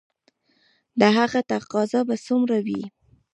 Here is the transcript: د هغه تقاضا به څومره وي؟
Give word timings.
د 0.99 1.01
هغه 1.17 1.39
تقاضا 1.51 2.01
به 2.07 2.15
څومره 2.25 2.57
وي؟ 2.65 2.81